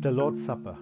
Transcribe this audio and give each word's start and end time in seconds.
The 0.00 0.12
Lord's 0.12 0.46
Supper. 0.46 0.76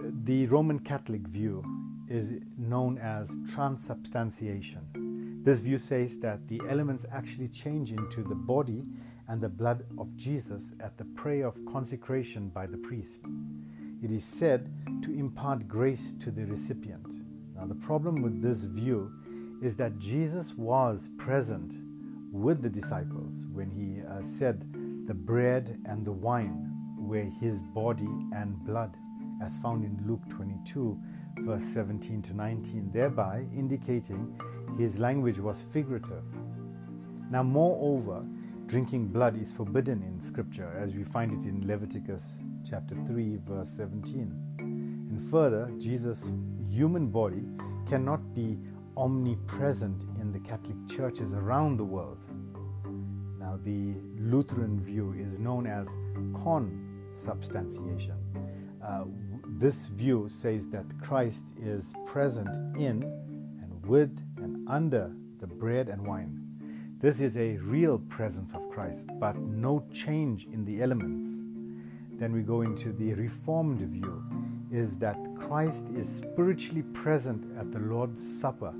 The 0.00 0.48
Roman 0.48 0.80
Catholic 0.80 1.28
view 1.28 1.62
is 2.08 2.32
known 2.58 2.98
as 2.98 3.38
transubstantiation. 3.48 5.38
This 5.44 5.60
view 5.60 5.78
says 5.78 6.18
that 6.18 6.48
the 6.48 6.60
elements 6.68 7.06
actually 7.12 7.46
change 7.46 7.92
into 7.92 8.24
the 8.24 8.34
body 8.34 8.84
and 9.28 9.40
the 9.40 9.48
blood 9.48 9.84
of 9.96 10.16
Jesus 10.16 10.72
at 10.80 10.98
the 10.98 11.04
prayer 11.04 11.46
of 11.46 11.64
consecration 11.66 12.48
by 12.48 12.66
the 12.66 12.78
priest. 12.78 13.22
It 14.02 14.10
is 14.10 14.24
said 14.24 14.72
to 15.02 15.12
impart 15.16 15.68
grace 15.68 16.12
to 16.14 16.32
the 16.32 16.46
recipient. 16.46 17.06
Now, 17.54 17.66
the 17.66 17.76
problem 17.76 18.22
with 18.22 18.42
this 18.42 18.64
view 18.64 19.12
is 19.62 19.76
that 19.76 20.00
Jesus 20.00 20.56
was 20.56 21.10
present 21.16 21.74
with 22.32 22.60
the 22.60 22.70
disciples 22.70 23.46
when 23.52 23.70
he 23.70 24.02
uh, 24.02 24.20
said, 24.24 24.66
The 25.06 25.14
bread 25.14 25.80
and 25.84 26.04
the 26.04 26.10
wine 26.10 26.70
were 27.10 27.24
his 27.40 27.60
body 27.60 28.08
and 28.32 28.56
blood, 28.64 28.96
as 29.42 29.58
found 29.58 29.84
in 29.84 29.98
Luke 30.06 30.22
22, 30.28 30.96
verse 31.40 31.64
17 31.64 32.22
to 32.22 32.34
19, 32.34 32.92
thereby 32.92 33.44
indicating 33.52 34.40
his 34.78 35.00
language 35.00 35.40
was 35.40 35.60
figurative. 35.60 36.22
Now, 37.28 37.42
moreover, 37.42 38.24
drinking 38.66 39.08
blood 39.08 39.36
is 39.36 39.52
forbidden 39.52 40.04
in 40.04 40.20
Scripture, 40.20 40.72
as 40.80 40.94
we 40.94 41.02
find 41.02 41.32
it 41.32 41.48
in 41.48 41.66
Leviticus 41.66 42.38
chapter 42.68 42.94
3, 43.04 43.38
verse 43.44 43.70
17. 43.70 44.32
And 44.60 45.20
further, 45.32 45.68
Jesus' 45.78 46.30
human 46.68 47.08
body 47.08 47.42
cannot 47.88 48.34
be 48.34 48.56
omnipresent 48.96 50.04
in 50.20 50.30
the 50.30 50.38
Catholic 50.38 50.76
churches 50.88 51.34
around 51.34 51.76
the 51.76 51.84
world. 51.84 52.24
Now, 53.36 53.58
the 53.60 53.94
Lutheran 54.16 54.80
view 54.80 55.12
is 55.18 55.40
known 55.40 55.66
as 55.66 55.96
consubstantiation. 57.10 58.16
Uh, 58.82 59.04
this 59.58 59.88
view 59.88 60.28
says 60.28 60.68
that 60.68 60.86
Christ 61.02 61.54
is 61.60 61.94
present 62.06 62.48
in 62.76 63.02
and 63.62 63.86
with 63.86 64.18
and 64.38 64.68
under 64.68 65.12
the 65.38 65.46
bread 65.46 65.88
and 65.88 66.06
wine. 66.06 66.36
This 66.98 67.20
is 67.20 67.36
a 67.36 67.56
real 67.58 67.98
presence 67.98 68.54
of 68.54 68.68
Christ, 68.70 69.06
but 69.18 69.36
no 69.36 69.86
change 69.92 70.46
in 70.52 70.64
the 70.64 70.82
elements. 70.82 71.40
Then 72.12 72.32
we 72.32 72.42
go 72.42 72.60
into 72.60 72.92
the 72.92 73.14
Reformed 73.14 73.80
view, 73.80 74.22
is 74.70 74.98
that 74.98 75.16
Christ 75.38 75.88
is 75.96 76.08
spiritually 76.08 76.82
present 76.92 77.44
at 77.58 77.72
the 77.72 77.78
Lord's 77.78 78.22
Supper 78.40 78.74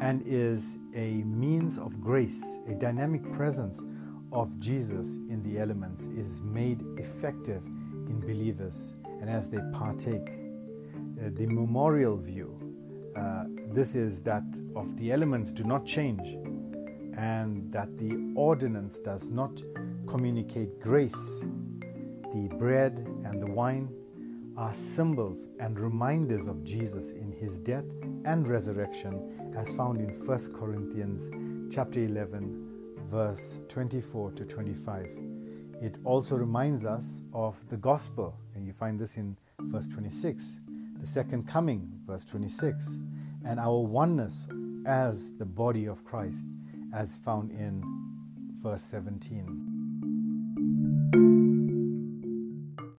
and 0.00 0.22
is 0.26 0.78
a 0.94 1.22
means 1.24 1.76
of 1.76 2.00
grace, 2.00 2.56
a 2.66 2.74
dynamic 2.74 3.30
presence 3.32 3.82
of 4.32 4.58
Jesus 4.58 5.16
in 5.28 5.42
the 5.42 5.58
elements 5.58 6.06
is 6.06 6.42
made 6.42 6.82
effective 6.98 7.64
in 8.08 8.20
believers 8.20 8.94
and 9.20 9.28
as 9.28 9.48
they 9.48 9.58
partake. 9.72 10.28
Uh, 11.20 11.30
the 11.34 11.46
memorial 11.46 12.16
view, 12.16 12.56
uh, 13.16 13.44
this 13.72 13.94
is 13.94 14.22
that 14.22 14.44
of 14.76 14.96
the 14.96 15.12
elements 15.12 15.50
do 15.50 15.64
not 15.64 15.84
change 15.84 16.36
and 17.16 17.72
that 17.72 17.98
the 17.98 18.32
ordinance 18.36 18.98
does 19.00 19.28
not 19.28 19.62
communicate 20.06 20.80
grace. 20.80 21.40
The 22.32 22.48
bread 22.58 22.98
and 23.24 23.40
the 23.40 23.50
wine 23.50 23.88
are 24.56 24.74
symbols 24.74 25.46
and 25.60 25.78
reminders 25.78 26.46
of 26.46 26.62
Jesus 26.64 27.12
in 27.12 27.32
his 27.32 27.58
death 27.58 27.84
and 28.24 28.46
resurrection 28.48 29.54
as 29.56 29.72
found 29.72 29.98
in 29.98 30.10
1 30.10 30.52
Corinthians 30.54 31.30
chapter 31.72 32.00
11 32.00 32.77
verse 33.08 33.62
24 33.68 34.32
to 34.32 34.44
25. 34.44 35.06
It 35.80 35.98
also 36.04 36.36
reminds 36.36 36.84
us 36.84 37.22
of 37.32 37.56
the 37.70 37.76
gospel 37.78 38.38
and 38.54 38.66
you 38.66 38.72
find 38.74 39.00
this 39.00 39.16
in 39.16 39.36
verse 39.60 39.88
26, 39.88 40.60
the 41.00 41.06
second 41.06 41.48
coming 41.48 41.90
verse 42.06 42.26
26 42.26 42.98
and 43.46 43.58
our 43.58 43.78
oneness 43.78 44.46
as 44.86 45.32
the 45.38 45.46
body 45.46 45.86
of 45.86 46.04
Christ 46.04 46.44
as 46.94 47.18
found 47.18 47.50
in 47.50 47.82
verse 48.62 48.82
17. 48.82 49.77